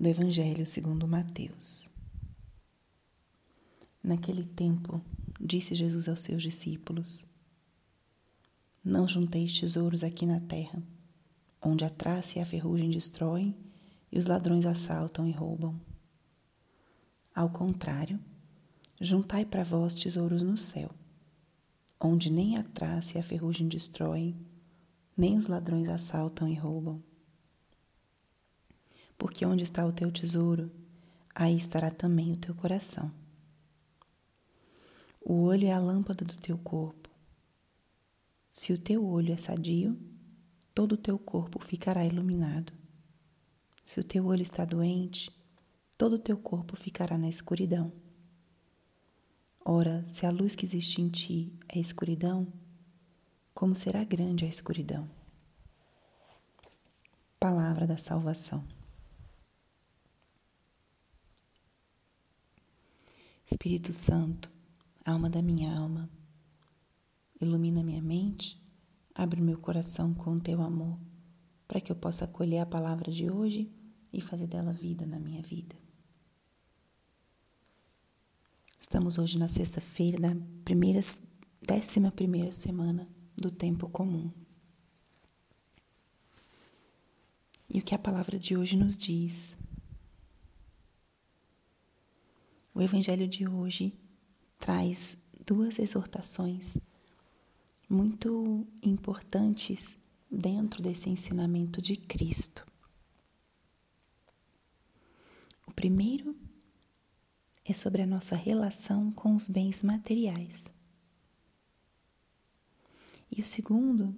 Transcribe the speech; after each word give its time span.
do 0.00 0.08
Evangelho 0.08 0.64
segundo 0.64 1.06
Mateus. 1.06 1.90
Naquele 4.02 4.46
tempo, 4.46 5.04
disse 5.38 5.74
Jesus 5.74 6.08
aos 6.08 6.20
seus 6.20 6.42
discípulos: 6.42 7.26
Não 8.82 9.06
junteis 9.06 9.60
tesouros 9.60 10.02
aqui 10.02 10.24
na 10.24 10.40
terra, 10.40 10.82
onde 11.60 11.84
a 11.84 11.90
traça 11.90 12.38
e 12.38 12.40
a 12.40 12.46
ferrugem 12.46 12.88
destroem 12.88 13.54
e 14.10 14.18
os 14.18 14.26
ladrões 14.26 14.64
assaltam 14.64 15.28
e 15.28 15.32
roubam. 15.32 15.78
Ao 17.34 17.50
contrário, 17.50 18.18
juntai 18.98 19.44
para 19.44 19.64
vós 19.64 19.92
tesouros 19.92 20.40
no 20.40 20.56
céu, 20.56 20.90
onde 22.00 22.30
nem 22.30 22.56
a 22.56 22.64
traça 22.64 23.18
e 23.18 23.20
a 23.20 23.22
ferrugem 23.22 23.68
destroem, 23.68 24.34
nem 25.14 25.36
os 25.36 25.46
ladrões 25.46 25.90
assaltam 25.90 26.48
e 26.48 26.54
roubam 26.54 27.09
porque 29.20 29.44
onde 29.44 29.62
está 29.62 29.84
o 29.84 29.92
teu 29.92 30.10
tesouro, 30.10 30.72
aí 31.34 31.54
estará 31.54 31.90
também 31.90 32.32
o 32.32 32.38
teu 32.38 32.54
coração. 32.54 33.12
O 35.20 35.42
olho 35.42 35.66
é 35.66 35.72
a 35.72 35.78
lâmpada 35.78 36.24
do 36.24 36.34
teu 36.34 36.56
corpo. 36.56 37.10
Se 38.50 38.72
o 38.72 38.78
teu 38.78 39.06
olho 39.06 39.30
é 39.30 39.36
sadio, 39.36 39.94
todo 40.74 40.92
o 40.92 40.96
teu 40.96 41.18
corpo 41.18 41.62
ficará 41.62 42.02
iluminado. 42.06 42.72
Se 43.84 44.00
o 44.00 44.02
teu 44.02 44.24
olho 44.24 44.40
está 44.40 44.64
doente, 44.64 45.30
todo 45.98 46.14
o 46.14 46.18
teu 46.18 46.38
corpo 46.38 46.74
ficará 46.74 47.18
na 47.18 47.28
escuridão. 47.28 47.92
Ora, 49.62 50.02
se 50.08 50.24
a 50.24 50.30
luz 50.30 50.56
que 50.56 50.64
existe 50.64 51.02
em 51.02 51.10
ti 51.10 51.52
é 51.68 51.78
escuridão, 51.78 52.50
como 53.52 53.76
será 53.76 54.02
grande 54.02 54.46
a 54.46 54.48
escuridão? 54.48 55.06
Palavra 57.38 57.86
da 57.86 57.98
salvação. 57.98 58.79
Espírito 63.50 63.92
Santo, 63.92 64.50
alma 65.04 65.28
da 65.28 65.42
minha 65.42 65.76
alma, 65.76 66.08
ilumina 67.40 67.82
minha 67.82 68.00
mente, 68.00 68.62
abre 69.12 69.40
meu 69.40 69.58
coração 69.58 70.14
com 70.14 70.36
o 70.36 70.40
teu 70.40 70.62
amor, 70.62 70.96
para 71.66 71.80
que 71.80 71.90
eu 71.90 71.96
possa 71.96 72.26
acolher 72.26 72.60
a 72.60 72.66
palavra 72.66 73.10
de 73.10 73.28
hoje 73.28 73.68
e 74.12 74.20
fazer 74.20 74.46
dela 74.46 74.72
vida 74.72 75.04
na 75.04 75.18
minha 75.18 75.42
vida. 75.42 75.74
Estamos 78.78 79.18
hoje 79.18 79.36
na 79.36 79.48
sexta-feira 79.48 80.20
da 80.20 80.36
primeira, 80.64 81.00
décima 81.60 82.12
primeira 82.12 82.52
semana 82.52 83.08
do 83.36 83.50
tempo 83.50 83.88
comum. 83.88 84.32
E 87.68 87.80
o 87.80 87.82
que 87.82 87.96
a 87.96 87.98
palavra 87.98 88.38
de 88.38 88.56
hoje 88.56 88.76
nos 88.76 88.96
diz 88.96 89.58
O 92.72 92.80
Evangelho 92.80 93.26
de 93.26 93.48
hoje 93.48 93.92
traz 94.58 95.28
duas 95.44 95.78
exortações 95.78 96.78
muito 97.88 98.66
importantes 98.82 99.98
dentro 100.30 100.80
desse 100.80 101.10
ensinamento 101.10 101.82
de 101.82 101.96
Cristo. 101.96 102.64
O 105.66 105.72
primeiro 105.72 106.36
é 107.64 107.74
sobre 107.74 108.02
a 108.02 108.06
nossa 108.06 108.36
relação 108.36 109.10
com 109.10 109.34
os 109.34 109.48
bens 109.48 109.82
materiais. 109.82 110.72
E 113.36 113.40
o 113.40 113.44
segundo 113.44 114.14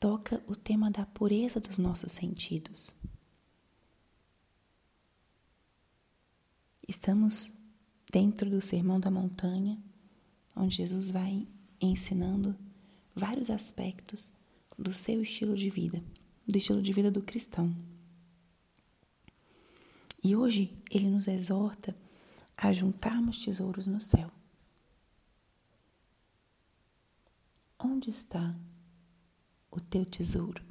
toca 0.00 0.42
o 0.46 0.56
tema 0.56 0.90
da 0.90 1.06
pureza 1.06 1.60
dos 1.60 1.78
nossos 1.78 2.10
sentidos. 2.10 2.94
Estamos 6.88 7.52
dentro 8.10 8.48
do 8.48 8.62
Sermão 8.62 8.98
da 8.98 9.10
Montanha, 9.10 9.78
onde 10.56 10.76
Jesus 10.76 11.10
vai 11.10 11.46
ensinando 11.78 12.56
vários 13.14 13.50
aspectos 13.50 14.32
do 14.78 14.90
seu 14.94 15.20
estilo 15.20 15.54
de 15.54 15.68
vida, 15.68 16.02
do 16.46 16.56
estilo 16.56 16.80
de 16.80 16.90
vida 16.94 17.10
do 17.10 17.22
cristão. 17.22 17.76
E 20.24 20.34
hoje 20.34 20.72
ele 20.90 21.10
nos 21.10 21.28
exorta 21.28 21.94
a 22.56 22.72
juntarmos 22.72 23.44
tesouros 23.44 23.86
no 23.86 24.00
céu. 24.00 24.30
Onde 27.78 28.08
está 28.08 28.58
o 29.70 29.78
teu 29.78 30.06
tesouro? 30.06 30.64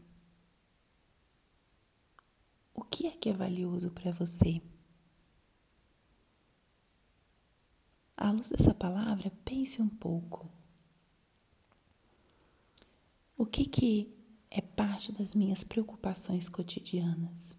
O 2.73 2.81
que 2.81 3.05
é 3.05 3.11
que 3.11 3.29
é 3.29 3.33
valioso 3.33 3.91
para 3.91 4.11
você? 4.11 4.59
À 8.17 8.31
luz 8.31 8.49
dessa 8.49 8.73
palavra, 8.73 9.31
pense 9.45 9.79
um 9.79 9.87
pouco. 9.87 10.49
O 13.37 13.45
que 13.45 13.65
que 13.65 14.11
é 14.49 14.59
parte 14.59 15.11
das 15.11 15.35
minhas 15.35 15.63
preocupações 15.63 16.49
cotidianas? 16.49 17.55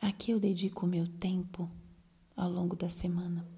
A 0.00 0.10
que 0.10 0.32
eu 0.32 0.40
dedico 0.40 0.84
o 0.84 0.88
meu 0.88 1.06
tempo 1.06 1.70
ao 2.36 2.50
longo 2.50 2.74
da 2.74 2.90
semana? 2.90 3.48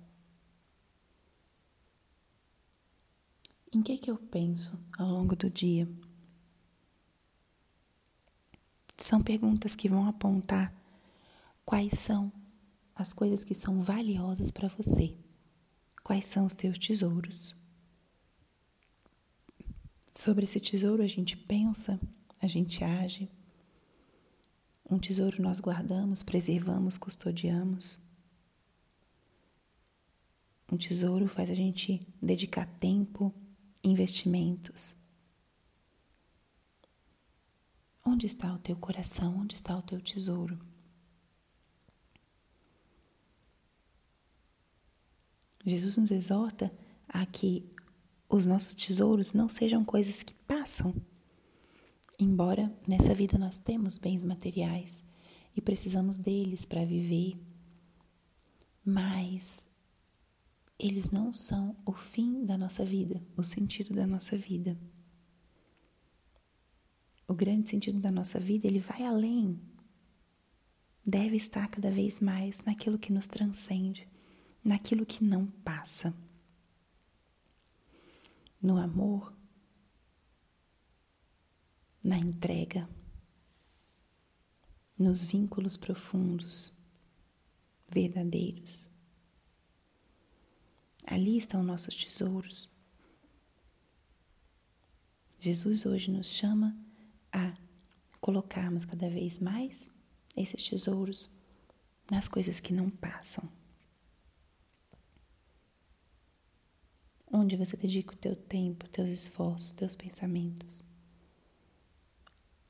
Em 3.73 3.83
que 3.83 3.97
que 3.97 4.11
eu 4.11 4.19
penso 4.19 4.79
ao 4.99 5.09
longo 5.09 5.35
do 5.35 5.49
dia? 5.49 5.89
São 8.99 9.23
perguntas 9.23 9.75
que 9.75 9.89
vão 9.89 10.07
apontar 10.07 10.73
quais 11.65 11.99
são 11.99 12.31
as 12.95 13.13
coisas 13.13 13.43
que 13.43 13.55
são 13.55 13.83
valiosas 13.83 14.51
para 14.51 14.69
você. 14.69 15.17
Quais 16.03 16.27
são 16.27 16.47
os 16.47 16.53
teus 16.53 16.79
tesouros? 16.79 17.55
Sobre 20.15 20.45
esse 20.45 20.61
tesouro 20.61 21.03
a 21.03 21.07
gente 21.07 21.37
pensa, 21.37 22.01
a 22.41 22.47
gente 22.47 22.85
age. 22.85 23.29
Um 24.89 24.99
tesouro 24.99 25.43
nós 25.43 25.61
guardamos, 25.61 26.23
preservamos, 26.23 26.97
custodiamos. 26.97 27.99
Um 30.71 30.77
tesouro 30.77 31.27
faz 31.29 31.51
a 31.51 31.55
gente 31.55 32.07
dedicar 32.23 32.67
tempo, 32.79 33.35
investimentos. 33.83 34.95
Onde 38.05 38.27
está 38.27 38.53
o 38.53 38.59
teu 38.59 38.77
coração? 38.77 39.39
Onde 39.39 39.55
está 39.55 39.77
o 39.77 39.83
teu 39.83 40.01
tesouro? 40.01 40.59
Jesus 45.65 45.97
nos 45.97 46.11
exorta 46.11 46.71
a 47.09 47.25
que 47.25 47.65
os 48.29 48.45
nossos 48.45 48.75
tesouros 48.75 49.33
não 49.33 49.49
sejam 49.49 49.85
coisas 49.85 50.23
que 50.23 50.35
passam. 50.35 50.95
Embora 52.19 52.73
nessa 52.87 53.15
vida 53.15 53.39
nós 53.39 53.59
temos 53.59 53.97
bens 53.97 54.25
materiais 54.25 55.03
e 55.57 55.61
precisamos 55.61 56.19
deles 56.19 56.65
para 56.65 56.85
viver, 56.85 57.39
mas 58.85 59.71
eles 60.79 61.11
não 61.11 61.33
são 61.33 61.77
o 61.87 61.93
fim 61.93 62.45
da 62.45 62.59
nossa 62.59 62.85
vida, 62.85 63.23
o 63.37 63.43
sentido 63.43 63.95
da 63.95 64.07
nossa 64.07 64.37
vida. 64.37 64.79
O 67.27 67.35
grande 67.35 67.71
sentido 67.71 68.01
da 68.01 68.11
nossa 68.11 68.39
vida, 68.39 68.67
ele 68.67 68.81
vai 68.81 69.03
além. 69.03 69.59
Deve 71.07 71.37
estar 71.37 71.69
cada 71.69 71.91
vez 71.91 72.21
mais 72.21 72.59
naquilo 72.67 72.99
que 72.99 73.13
nos 73.13 73.27
transcende 73.27 74.07
naquilo 74.65 75.05
que 75.05 75.23
não 75.23 75.47
passa. 75.47 76.15
No 78.63 78.79
amor, 78.79 79.37
na 82.03 82.17
entrega, 82.17 82.89
nos 84.99 85.23
vínculos 85.23 85.77
profundos, 85.77 86.73
verdadeiros. 87.89 88.89
Ali 91.07 91.37
estão 91.37 91.63
nossos 91.63 91.95
tesouros. 91.95 92.71
Jesus 95.39 95.85
hoje 95.85 96.11
nos 96.11 96.29
chama 96.29 96.75
a 97.31 97.55
colocarmos 98.19 98.87
cada 98.87 99.11
vez 99.11 99.39
mais 99.39 99.91
esses 100.35 100.67
tesouros 100.67 101.31
nas 102.11 102.27
coisas 102.27 102.61
que 102.61 102.73
não 102.73 102.89
passam. 102.89 103.53
Onde 107.37 107.57
você 107.57 107.77
dedica 107.77 108.15
o 108.15 108.17
teu 108.17 108.37
tempo, 108.37 108.89
teus 108.89 109.11
esforços, 109.11 109.73
teus 109.73 109.93
pensamentos. 109.93 110.85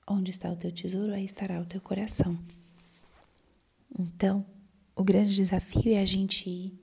Onde 0.09 0.31
está 0.31 0.51
o 0.51 0.57
teu 0.57 0.73
tesouro, 0.73 1.13
aí 1.13 1.27
estará 1.27 1.61
o 1.61 1.67
teu 1.67 1.83
coração. 1.83 2.43
Então, 3.99 4.47
o 4.97 5.05
grande 5.05 5.35
desafio 5.35 5.93
é 5.93 6.01
a 6.01 6.05
gente 6.07 6.49
ir 6.49 6.81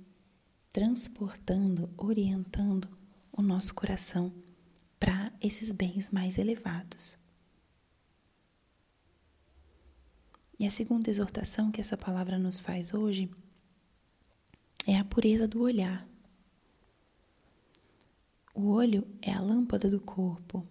transportando, 0.69 1.89
orientando 1.97 2.87
o 3.31 3.41
nosso 3.41 3.73
coração 3.73 4.31
para 4.99 5.33
esses 5.41 5.71
bens 5.71 6.11
mais 6.11 6.37
elevados. 6.37 7.17
E 10.59 10.67
a 10.67 10.69
segunda 10.69 11.09
exortação 11.09 11.71
que 11.71 11.81
essa 11.81 11.97
palavra 11.97 12.37
nos 12.37 12.61
faz 12.61 12.93
hoje 12.93 13.27
é 14.85 14.99
a 14.99 15.03
pureza 15.03 15.47
do 15.47 15.63
olhar. 15.63 16.10
O 18.53 18.71
olho 18.71 19.07
é 19.21 19.31
a 19.31 19.39
lâmpada 19.39 19.89
do 19.89 19.99
corpo. 19.99 20.67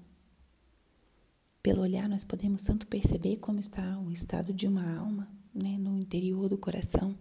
Pelo 1.63 1.83
olhar, 1.83 2.09
nós 2.09 2.25
podemos 2.25 2.63
tanto 2.63 2.87
perceber 2.87 3.37
como 3.39 3.59
está 3.59 3.99
o 3.99 4.11
estado 4.11 4.53
de 4.53 4.67
uma 4.67 4.97
alma, 4.99 5.29
né, 5.55 5.79
no 5.79 5.99
interior 5.99 6.49
do 6.49 6.59
coração. 6.59 7.19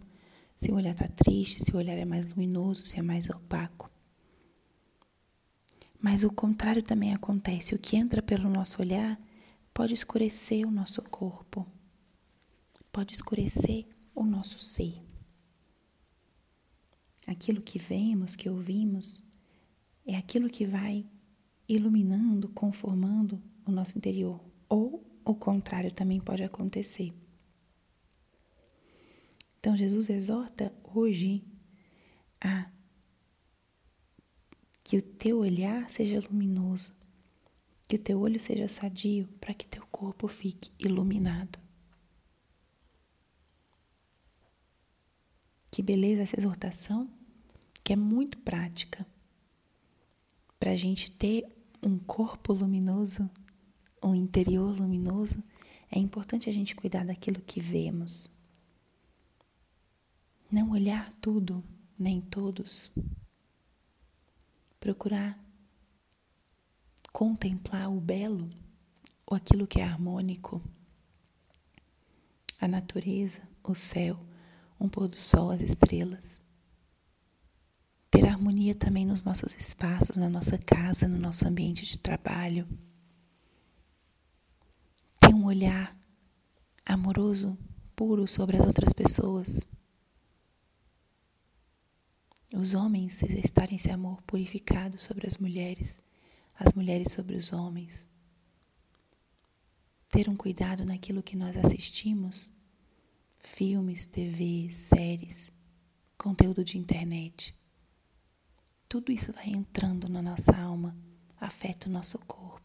Se 0.56 0.70
o 0.70 0.74
olhar 0.74 0.92
está 0.92 1.08
triste, 1.08 1.64
se 1.64 1.74
o 1.74 1.78
olhar 1.78 1.96
é 1.96 2.04
mais 2.04 2.26
luminoso, 2.26 2.84
se 2.84 2.98
é 2.98 3.02
mais 3.02 3.30
opaco. 3.30 3.90
Mas 5.98 6.24
o 6.24 6.30
contrário 6.30 6.82
também 6.82 7.14
acontece. 7.14 7.74
O 7.74 7.78
que 7.78 7.96
entra 7.96 8.22
pelo 8.22 8.48
nosso 8.48 8.80
olhar 8.80 9.20
pode 9.72 9.94
escurecer 9.94 10.66
o 10.66 10.70
nosso 10.70 11.02
corpo, 11.02 11.66
pode 12.92 13.14
escurecer 13.14 13.86
o 14.14 14.24
nosso 14.24 14.58
ser. 14.58 15.02
Aquilo 17.26 17.62
que 17.62 17.78
vemos, 17.78 18.34
que 18.34 18.48
ouvimos, 18.48 19.22
é 20.06 20.16
aquilo 20.16 20.48
que 20.48 20.66
vai 20.66 21.06
iluminando, 21.68 22.48
conformando 22.48 23.42
o 23.66 23.70
nosso 23.70 23.96
interior. 23.96 24.40
Ou 24.68 25.06
o 25.24 25.34
contrário 25.34 25.92
também 25.92 26.20
pode 26.20 26.42
acontecer. 26.42 27.14
Então, 29.58 29.76
Jesus 29.76 30.08
exorta 30.08 30.72
hoje 30.94 31.44
a 32.40 32.70
que 34.82 34.96
o 34.96 35.02
teu 35.02 35.38
olhar 35.38 35.88
seja 35.90 36.18
luminoso, 36.18 36.92
que 37.86 37.96
o 37.96 37.98
teu 37.98 38.18
olho 38.18 38.40
seja 38.40 38.68
sadio, 38.68 39.28
para 39.40 39.54
que 39.54 39.66
teu 39.66 39.86
corpo 39.86 40.26
fique 40.26 40.72
iluminado. 40.78 41.60
Que 45.70 45.82
beleza 45.82 46.22
essa 46.22 46.40
exortação, 46.40 47.08
que 47.84 47.92
é 47.92 47.96
muito 47.96 48.38
prática. 48.38 49.06
Para 50.60 50.72
a 50.72 50.76
gente 50.76 51.10
ter 51.10 51.48
um 51.82 51.98
corpo 51.98 52.52
luminoso, 52.52 53.30
um 54.02 54.14
interior 54.14 54.78
luminoso, 54.78 55.42
é 55.90 55.98
importante 55.98 56.50
a 56.50 56.52
gente 56.52 56.76
cuidar 56.76 57.06
daquilo 57.06 57.40
que 57.40 57.58
vemos. 57.58 58.30
Não 60.52 60.70
olhar 60.70 61.10
tudo, 61.18 61.64
nem 61.98 62.20
todos. 62.20 62.92
Procurar 64.78 65.42
contemplar 67.10 67.90
o 67.90 67.98
belo 67.98 68.48
ou 69.26 69.34
aquilo 69.34 69.66
que 69.66 69.80
é 69.80 69.84
harmônico. 69.84 70.62
A 72.60 72.68
natureza, 72.68 73.48
o 73.62 73.74
céu, 73.74 74.20
um 74.78 74.90
pôr 74.90 75.08
do 75.08 75.16
sol, 75.16 75.50
as 75.50 75.62
estrelas. 75.62 76.42
Ter 78.10 78.26
harmonia 78.26 78.74
também 78.74 79.06
nos 79.06 79.22
nossos 79.22 79.54
espaços, 79.54 80.16
na 80.16 80.28
nossa 80.28 80.58
casa, 80.58 81.06
no 81.06 81.18
nosso 81.18 81.46
ambiente 81.46 81.86
de 81.86 81.98
trabalho 81.98 82.66
ter 85.30 85.34
um 85.34 85.44
olhar 85.44 85.96
amoroso, 86.84 87.56
puro 87.94 88.26
sobre 88.26 88.56
as 88.56 88.64
outras 88.64 88.92
pessoas. 88.92 89.66
Os 92.52 92.74
homens 92.74 93.22
exercitarem 93.22 93.76
esse 93.76 93.90
amor 93.90 94.20
purificado 94.22 94.98
sobre 94.98 95.28
as 95.28 95.36
mulheres, 95.36 96.00
as 96.58 96.72
mulheres 96.72 97.12
sobre 97.12 97.36
os 97.36 97.52
homens. 97.52 98.08
Ter 100.08 100.28
um 100.28 100.34
cuidado 100.34 100.84
naquilo 100.84 101.22
que 101.22 101.36
nós 101.36 101.56
assistimos, 101.56 102.50
filmes, 103.38 104.06
TV, 104.06 104.68
séries, 104.72 105.52
conteúdo 106.18 106.64
de 106.64 106.76
internet. 106.76 107.56
Tudo 108.90 109.10
isso 109.10 109.32
vai 109.32 109.48
entrando 109.48 110.06
na 110.06 110.20
nossa 110.20 110.54
alma, 110.54 110.94
afeta 111.40 111.88
o 111.88 111.92
nosso 111.92 112.18
corpo 112.26 112.60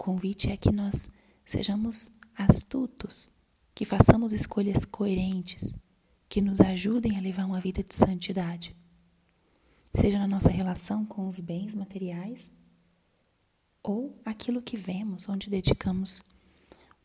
convite 0.00 0.50
é 0.50 0.56
que 0.56 0.72
nós 0.72 1.10
sejamos 1.44 2.10
astutos, 2.34 3.30
que 3.74 3.84
façamos 3.84 4.32
escolhas 4.32 4.82
coerentes, 4.86 5.76
que 6.26 6.40
nos 6.40 6.58
ajudem 6.58 7.18
a 7.18 7.20
levar 7.20 7.44
uma 7.44 7.60
vida 7.60 7.82
de 7.82 7.94
santidade. 7.94 8.74
Seja 9.94 10.18
na 10.18 10.26
nossa 10.26 10.48
relação 10.48 11.04
com 11.04 11.28
os 11.28 11.38
bens 11.38 11.74
materiais 11.74 12.48
ou 13.82 14.18
aquilo 14.24 14.62
que 14.62 14.78
vemos, 14.78 15.28
onde 15.28 15.50
dedicamos 15.50 16.22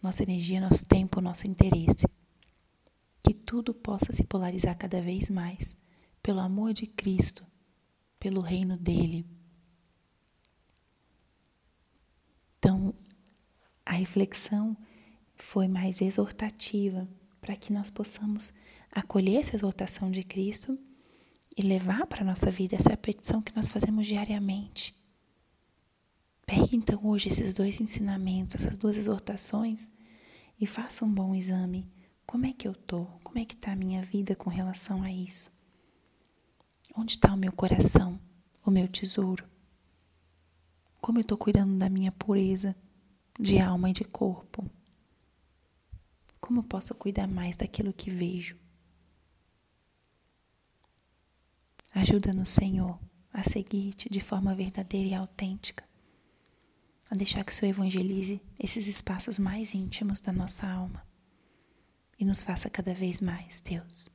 nossa 0.02 0.24
energia, 0.24 0.62
nosso 0.62 0.86
tempo, 0.86 1.20
nosso 1.20 1.46
interesse. 1.48 2.08
Que 3.22 3.34
tudo 3.34 3.74
possa 3.74 4.14
se 4.14 4.24
polarizar 4.24 4.78
cada 4.78 5.02
vez 5.02 5.30
mais 5.30 5.76
pelo 6.26 6.40
amor 6.40 6.74
de 6.74 6.88
Cristo, 6.88 7.46
pelo 8.20 8.42
reino 8.42 8.76
dele 8.78 9.26
Então, 12.66 12.96
a 13.86 13.92
reflexão 13.92 14.76
foi 15.38 15.68
mais 15.68 16.02
exortativa 16.02 17.08
para 17.40 17.56
que 17.56 17.72
nós 17.72 17.92
possamos 17.92 18.54
acolher 18.92 19.36
essa 19.36 19.56
exortação 19.56 20.10
de 20.10 20.24
Cristo 20.24 20.76
e 21.56 21.62
levar 21.62 22.08
para 22.08 22.22
a 22.22 22.26
nossa 22.26 22.50
vida 22.50 22.76
essa 22.76 22.98
petição 22.98 23.40
que 23.40 23.56
nós 23.56 23.68
fazemos 23.68 24.08
diariamente. 24.08 24.96
Pegue 26.44 26.76
então 26.76 27.06
hoje 27.06 27.30
esses 27.30 27.54
dois 27.54 27.80
ensinamentos, 27.80 28.56
essas 28.56 28.76
duas 28.76 28.98
exortações 28.98 29.88
e 30.60 30.66
faça 30.66 31.06
um 31.06 31.14
bom 31.14 31.36
exame. 31.36 31.88
Como 32.26 32.48
é 32.48 32.52
que 32.52 32.68
eu 32.68 32.72
estou? 32.72 33.06
Como 33.24 33.38
é 33.38 33.46
que 33.46 33.54
está 33.54 33.74
a 33.74 33.76
minha 33.76 34.02
vida 34.02 34.36
com 34.36 34.50
relação 34.50 35.04
a 35.04 35.12
isso? 35.12 35.55
Onde 36.98 37.12
está 37.12 37.34
o 37.34 37.38
meu 37.38 37.52
coração, 37.52 38.18
o 38.66 38.72
meu 38.72 38.88
tesouro? 38.88 39.46
Como 41.02 41.18
eu 41.18 41.24
estou 41.24 41.38
cuidando 41.38 41.78
da 41.78 41.90
minha 41.90 42.12
pureza 42.12 42.74
de 43.38 43.60
alma 43.60 43.90
e 43.90 43.94
de 43.94 44.06
corpo? 44.06 44.70
Como 46.40 46.60
eu 46.60 46.64
posso 46.64 46.96
cuidar 46.96 47.28
mais 47.28 47.58
daquilo 47.58 47.92
que 47.92 48.10
vejo? 48.10 48.58
Ajuda-nos, 51.94 52.50
Senhor, 52.50 52.98
a 53.34 53.44
seguir-te 53.44 54.10
de 54.10 54.22
forma 54.22 54.56
verdadeira 54.56 55.10
e 55.10 55.14
autêntica, 55.14 55.84
a 57.12 57.16
deixar 57.16 57.44
que 57.44 57.52
o 57.52 57.56
Senhor 57.56 57.72
evangelize 57.72 58.42
esses 58.58 58.88
espaços 58.88 59.38
mais 59.38 59.74
íntimos 59.74 60.22
da 60.22 60.32
nossa 60.32 60.66
alma 60.66 61.06
e 62.18 62.24
nos 62.24 62.42
faça 62.42 62.70
cada 62.70 62.94
vez 62.94 63.20
mais, 63.20 63.60
Deus. 63.60 64.15